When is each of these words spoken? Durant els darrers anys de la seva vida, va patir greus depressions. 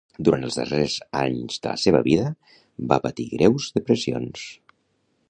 Durant 0.27 0.45
els 0.45 0.55
darrers 0.59 0.95
anys 1.19 1.61
de 1.65 1.69
la 1.69 1.75
seva 1.83 2.01
vida, 2.09 2.25
va 2.93 3.01
patir 3.07 3.29
greus 3.37 3.69
depressions. 3.77 4.49